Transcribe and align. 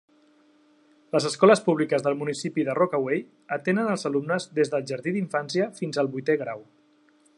Les 1.15 1.25
escoles 1.29 1.59
públiques 1.67 2.05
del 2.07 2.17
municipi 2.21 2.65
de 2.69 2.75
Rockaway 2.79 3.21
atenen 3.59 3.91
els 3.93 4.09
alumnes 4.11 4.49
des 4.61 4.73
del 4.75 4.89
jardí 4.93 5.15
d'infància 5.19 5.69
fins 5.83 6.01
al 6.05 6.11
vuitè 6.17 6.39
grau. 6.45 6.65